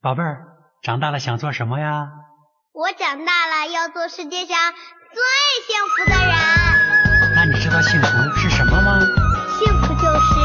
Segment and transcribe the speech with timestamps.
[0.00, 0.46] 宝贝儿，
[0.80, 2.06] 长大了想做什么呀？
[2.72, 4.56] 我长大了要做世界上
[5.10, 5.20] 最
[5.66, 6.32] 幸福的人。
[7.34, 8.06] 那你知道幸福
[8.36, 9.00] 是什么吗？
[9.58, 10.38] 幸福就是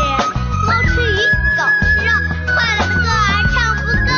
[0.65, 1.17] 猫吃鱼，
[1.55, 2.09] 狗吃肉，
[2.47, 4.11] 快乐的歌儿唱不够。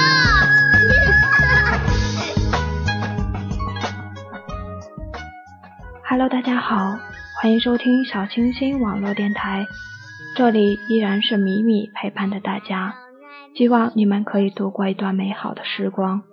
[6.09, 6.97] Hello，大家好，
[7.41, 9.67] 欢迎收听小清新网络电台，
[10.37, 12.95] 这里依然是米米陪伴着大家。
[13.55, 16.23] 希望你们可以度过一段美好的时光。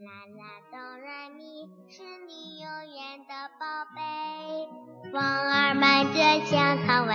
[0.00, 0.08] 啦
[0.38, 4.00] 啦哆来咪，是你永远的宝贝
[5.12, 7.12] 风儿满着香草味，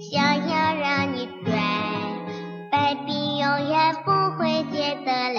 [0.00, 1.54] 想要让你醉
[2.72, 5.38] ，baby 永远不会觉得累。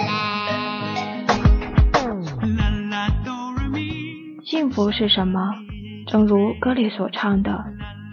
[4.42, 5.52] 幸福是什么？
[6.06, 7.62] 正如歌里所唱的，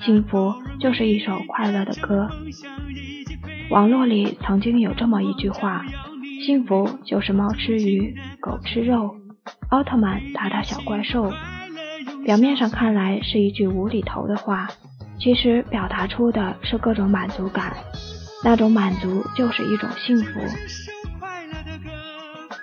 [0.02, 2.29] 幸福就是一首快乐的歌。
[3.70, 5.85] 网络里曾经有这么一句话
[6.45, 9.16] ：“幸福就是猫吃鱼，狗吃肉，
[9.70, 11.31] 奥特曼打打小怪兽。”
[12.25, 14.70] 表面上看来是一句无厘头的话，
[15.20, 17.75] 其实表达出的是各种满足感。
[18.44, 20.39] 那种满足就是一种幸福。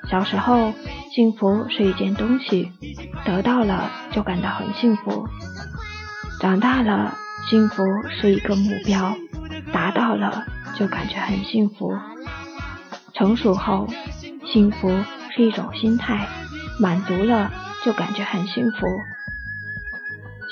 [0.09, 0.73] 小时候，
[1.15, 2.71] 幸福是一件东西，
[3.25, 5.27] 得到了就感到很幸福；
[6.41, 7.17] 长大了，
[7.49, 9.17] 幸福是一个目标，
[9.73, 10.45] 达到了。
[10.81, 11.95] 就感觉很幸福。
[13.13, 13.87] 成熟后，
[14.51, 14.89] 幸福
[15.31, 16.27] 是一种心态，
[16.81, 17.53] 满足了
[17.85, 18.87] 就感觉很幸福。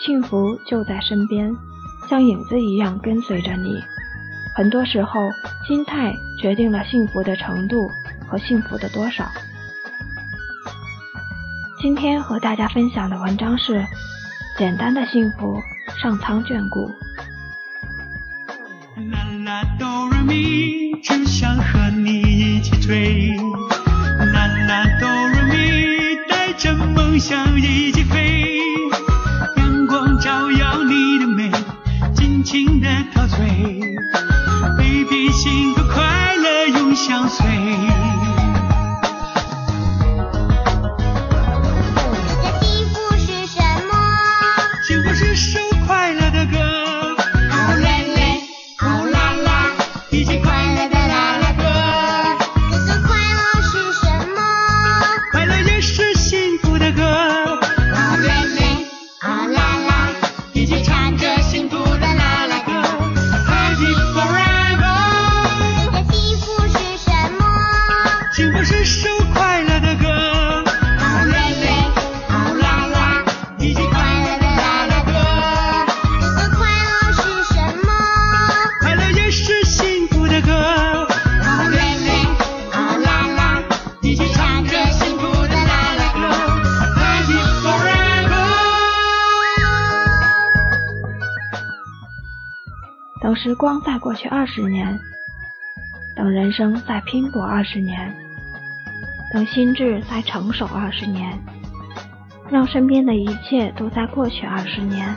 [0.04, 1.50] 幸福就在身边，
[2.10, 3.82] 像影子一样跟随着你。
[4.54, 5.18] 很多时候，
[5.66, 7.90] 心态决定了幸福的程度
[8.28, 9.24] 和幸福的多少。
[11.80, 13.82] 今天和大家分享的文章是：
[14.58, 15.58] 简单的幸福，
[15.96, 16.92] 上苍眷顾。
[20.28, 23.34] 你，只想和你一起追。
[24.34, 28.27] 啦啦哆瑞咪，带着梦想一起飞。
[93.38, 94.98] 时光再过去二十年，
[96.16, 98.12] 等人生再拼搏二十年，
[99.32, 101.38] 等心智再成熟二十年，
[102.50, 105.14] 让身边的一切都在过去二十年。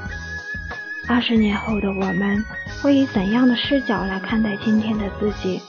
[1.09, 2.45] 二十年后的我们，
[2.83, 5.59] 会以怎样的视角来看待今天的自己？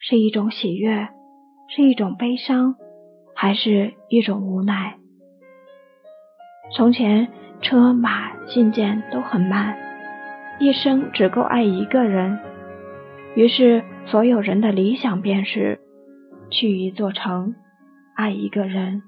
[0.00, 1.08] 是一种喜悦，
[1.74, 2.74] 是一种悲伤，
[3.34, 4.98] 还是一种无奈？
[6.76, 7.32] 从前，
[7.62, 9.74] 车马信件都很慢。
[10.62, 12.38] 一生只够爱一个人，
[13.34, 15.80] 于是所有人的理想便是
[16.52, 17.56] 去一座城，
[18.14, 19.02] 爱一个人，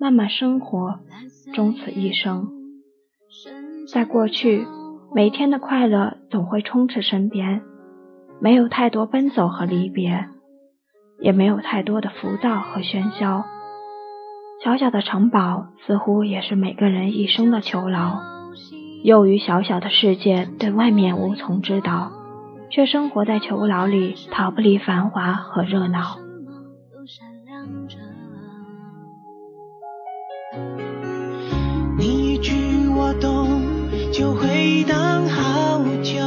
[0.00, 0.98] 慢慢生活，
[1.54, 2.48] 终此一生。
[3.92, 4.66] 在过去，
[5.14, 7.62] 每天的快乐总会充斥身边，
[8.40, 10.26] 没有太多奔走和离别，
[11.20, 13.44] 也没有太多的浮躁和喧嚣。
[14.64, 18.37] 小小的城堡似乎也是每个人一生的囚牢。
[19.04, 22.12] 囿于小小的世界，对外面无从知道，
[22.70, 26.18] 却生活在囚牢里，逃不离繁华和热闹。
[31.96, 32.52] 你一句
[32.88, 33.62] 我懂，
[34.12, 36.18] 就回荡好久。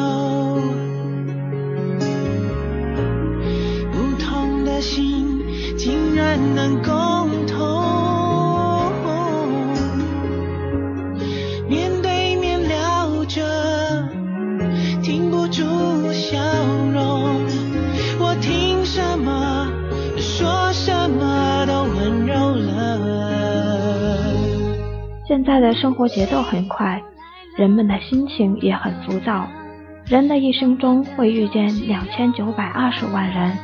[3.91, 5.39] 不同的心，
[5.77, 6.91] 竟然能够
[25.43, 27.01] 现在的生活节奏很快，
[27.57, 29.47] 人们的心情也很浮躁。
[30.05, 33.57] 人的一生中会遇见两千九百二十万人，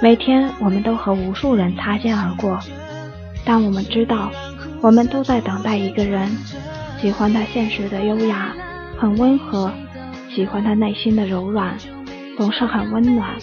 [0.00, 2.58] 每天我们都和无数人擦肩而过，
[3.44, 4.30] 但我们知道，
[4.80, 6.30] 我们都在等待一个人，
[6.98, 8.54] 喜欢他现实的优雅，
[8.98, 9.68] 很温和；
[10.34, 11.76] 喜欢他内心的柔软，
[12.38, 13.34] 总是很温暖；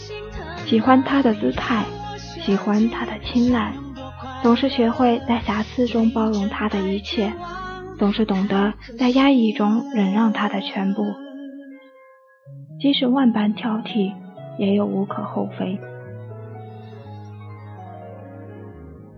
[0.65, 1.83] 喜欢他的姿态，
[2.41, 3.71] 喜欢他的青睐，
[4.43, 7.31] 总是学会在瑕疵中包容他的一切，
[7.97, 11.05] 总是懂得在压抑中忍让他的全部。
[12.81, 14.11] 即使万般挑剔，
[14.59, 15.79] 也有无可厚非。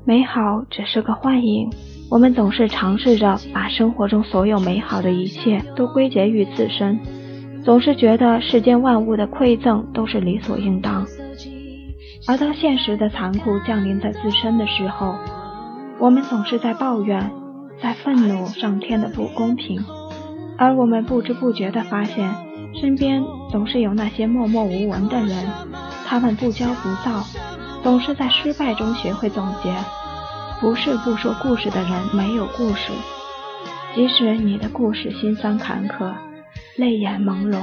[0.06, 1.72] 美好只是个幻影，
[2.12, 7.00] 我们总是尝试着把生活中所有美好的一切都归结于自身，
[7.64, 11.04] 总是觉得世间万物的馈赠都是理所应当。
[12.28, 15.16] 而当现实的残酷降临在自身的时候，
[16.00, 17.32] 我们总是在抱怨，
[17.82, 19.84] 在愤怒上天的不公平，
[20.58, 22.34] 而我们不知不觉地发现，
[22.80, 25.46] 身边总是有那些默默无闻的人，
[26.06, 27.24] 他们不骄不躁。
[27.84, 29.72] 总是在失败中学会总结，
[30.60, 32.92] 不是不说故事的人没有故事，
[33.94, 36.12] 即使你的故事心酸坎坷，
[36.78, 37.62] 泪眼朦胧，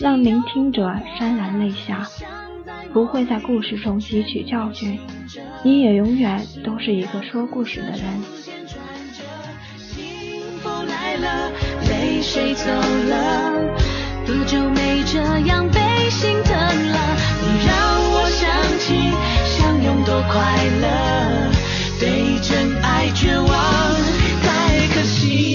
[0.00, 2.08] 让聆听者潸然泪下，
[2.92, 4.98] 不会在故事中汲取教训，
[5.62, 8.00] 你也永远都是一个说故事的人。
[11.88, 13.52] 泪水走了，
[14.26, 17.16] 多久没这样被心疼了？
[17.42, 17.72] 你让
[18.12, 18.48] 我想
[18.78, 19.12] 起。
[19.58, 20.86] 相拥多快乐，
[22.00, 23.48] 对真爱绝望，
[24.42, 25.49] 太可惜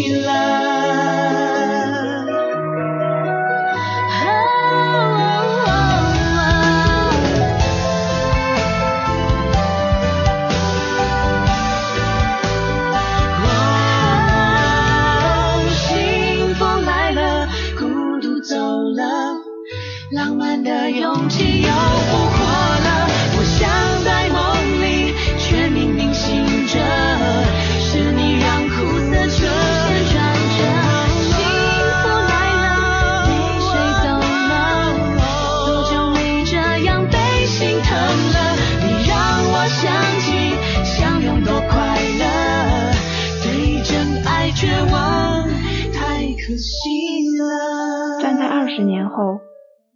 [48.75, 49.39] 十年后，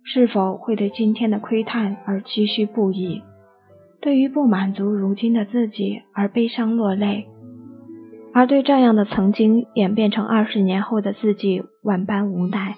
[0.06, 3.22] 是否会对今天的窥探而唏嘘不已？
[4.00, 7.28] 对于不满足如今的自己而悲伤落泪，
[8.34, 12.76] 而对这样的曾经演变成二十年后的自己万般无奈。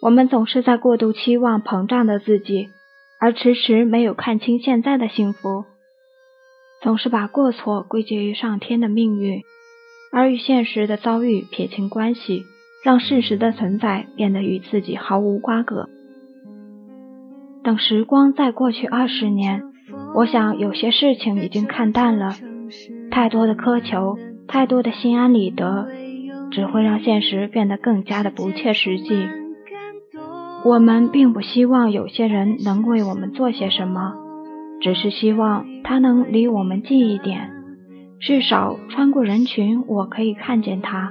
[0.00, 2.68] 我们总是在过度期望膨胀的自己，
[3.20, 5.64] 而迟迟没有看清现在的幸福。
[6.80, 9.42] 总是把过错归结于上天的命运。
[10.12, 12.42] 而与现实的遭遇撇清关系，
[12.82, 15.88] 让事实的存在变得与自己毫无瓜葛。
[17.62, 19.62] 等时光再过去二十年，
[20.14, 22.34] 我想有些事情已经看淡了。
[23.10, 24.16] 太多的苛求，
[24.46, 25.88] 太多的心安理得，
[26.50, 29.28] 只会让现实变得更加的不切实际。
[30.64, 34.14] 我们并不希望有些人能为我们做些什么，
[34.80, 37.50] 只是希望他能离我们近一点。
[38.20, 41.10] 至少穿过人群，我可以看见他。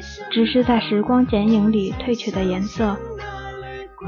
[0.31, 2.97] 只是在时光剪影里褪去的颜色，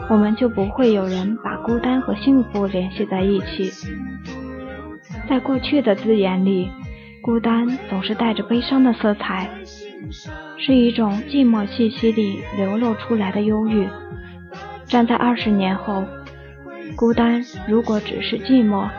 [0.09, 3.71] 我们就不会有人把孤单和幸福联系在一起。
[5.29, 6.71] 在过去的字眼里，
[7.21, 9.49] 孤单总是带着悲伤的色彩，
[10.57, 13.87] 是一种寂寞气息里流露出来的忧郁。
[14.85, 16.05] 站在二十年后，
[16.95, 18.89] 孤单如果只是寂寞，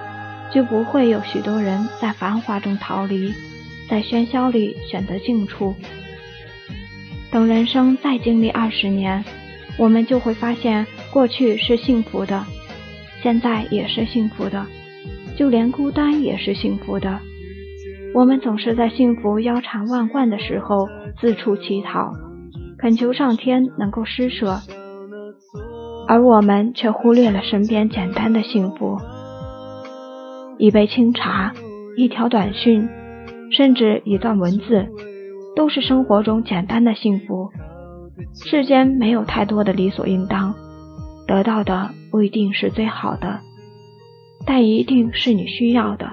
[0.52, 3.32] 就不会有许多人在繁华中逃离。
[3.88, 5.74] 在喧嚣里选择静处，
[7.34, 9.24] 等人生再经历二十年，
[9.76, 12.44] 我们就会发现，过去是幸福的，
[13.24, 14.64] 现在也是幸福的，
[15.36, 17.18] 就连孤单也是幸福的。
[18.14, 20.88] 我们总是在幸福腰缠万贯的时候
[21.20, 22.12] 四处乞讨，
[22.78, 24.60] 恳求上天能够施舍，
[26.06, 28.96] 而我们却忽略了身边简单的幸福：
[30.56, 31.52] 一杯清茶，
[31.96, 32.88] 一条短讯。
[33.50, 34.88] 甚至一段文字，
[35.56, 37.50] 都是生活中简单的幸福。
[38.44, 40.54] 世间没有太多的理所应当，
[41.26, 43.40] 得到的不一定是最好的，
[44.46, 46.10] 但一定是你需要的，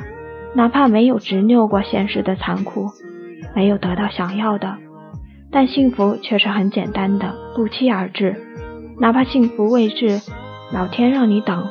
[0.55, 2.87] 哪怕没有执拗过现实的残酷，
[3.55, 4.77] 没有得到想要的，
[5.51, 8.35] 但幸福却是很简单的，不期而至。
[8.99, 10.19] 哪怕幸福未至，
[10.71, 11.67] 老天让你等，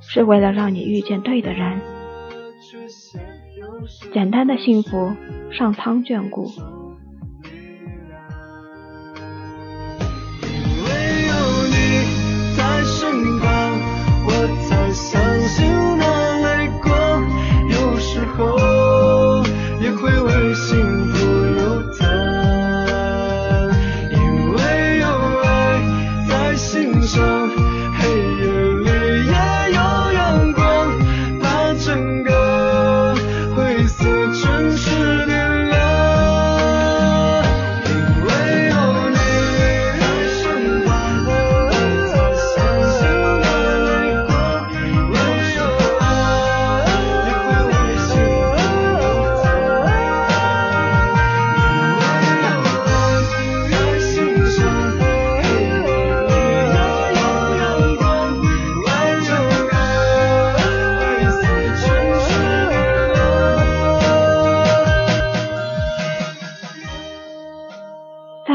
[0.00, 1.80] 是为了让你遇见对的人。
[4.12, 5.12] 简单的幸福，
[5.50, 6.46] 上苍眷顾。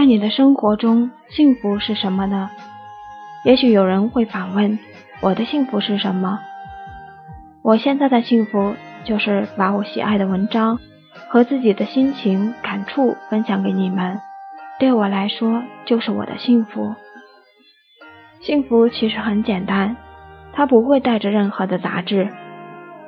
[0.10, 2.50] 你的生活中，幸福是什么呢？
[3.46, 4.80] 也许有人会反问：
[5.22, 6.40] 我的幸福是什么？
[7.62, 8.74] 我现在的幸福
[9.04, 10.80] 就是把我喜爱的文章
[11.28, 14.20] 和自己的心情感触分享给你们，
[14.80, 16.96] 对我来说就是我的幸福。
[18.42, 19.96] 幸福其实很简单，
[20.54, 22.30] 它不会带着任何的杂质，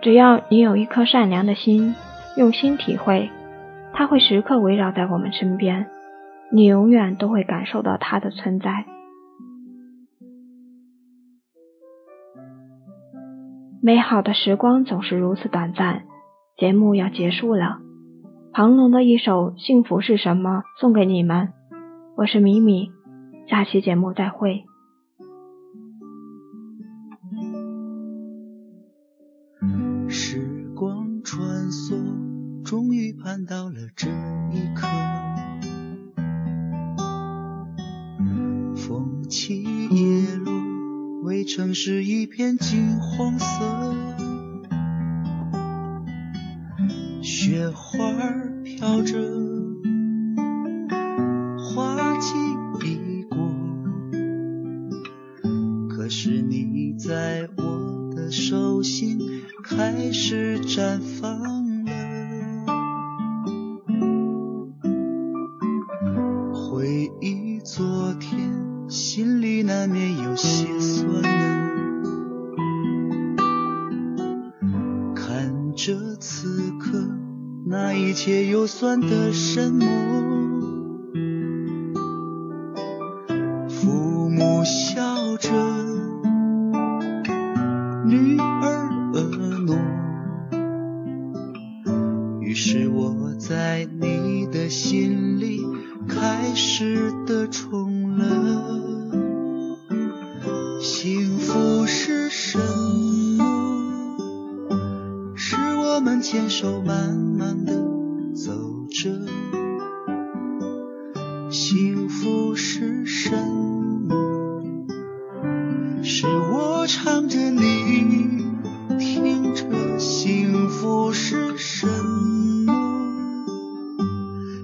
[0.03, 1.96] 只要你有一颗善良的心，
[2.38, 3.31] 用心体会，
[3.91, 5.88] 它会时刻围绕在我们身边。
[6.53, 8.86] 你永远都会感受到它的存在。
[13.81, 16.03] 美好的时光总是如此短暂，
[16.58, 17.79] 节目要结束了。
[18.53, 21.53] 庞龙的一首《幸福是什么》送给你们，
[22.15, 22.91] 我是米米，
[23.48, 24.65] 下期节目再会。
[30.10, 31.41] 时光穿
[31.72, 34.10] 梭，终于盼到了这
[34.51, 34.86] 一刻。
[39.31, 40.51] 起叶落，
[41.23, 43.95] 围城是一片金黄色，
[47.21, 48.11] 雪花
[48.65, 49.17] 飘着，
[78.23, 79.83] 切又算得什么？
[83.67, 85.49] 父母笑着，
[88.05, 89.73] 女儿婀娜。
[92.41, 95.65] 于是我在你的心里
[96.07, 97.40] 开始的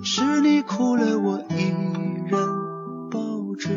[0.10, 1.74] 是你哭了我依
[2.28, 2.40] 然
[3.12, 3.20] 抱
[3.56, 3.70] 着。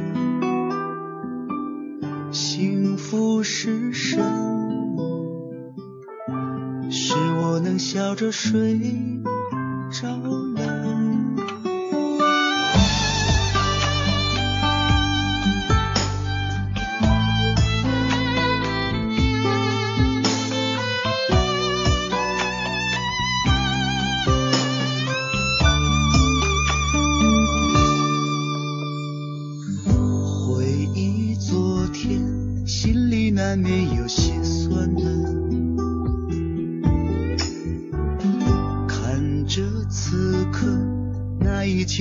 [2.30, 4.16] 幸福是什
[4.94, 5.74] 么？
[6.88, 8.78] 是我能笑着睡
[9.90, 10.06] 着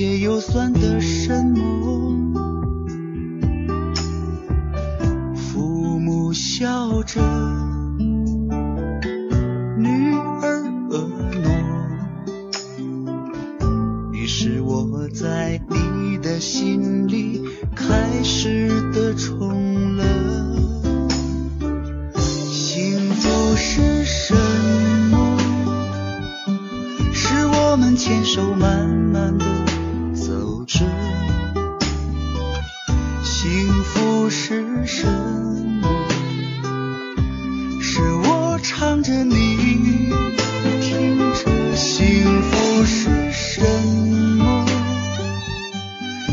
[0.00, 0.69] 那一切又算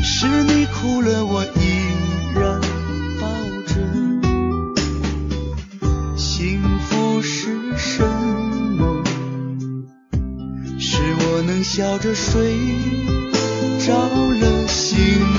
[0.03, 1.49] 是你哭了我依
[2.35, 2.61] 然
[3.19, 3.27] 抱
[3.65, 3.75] 着
[6.15, 9.03] 幸福是什么
[10.79, 12.57] 是我能笑着睡
[13.85, 13.93] 着
[14.39, 15.36] 了幸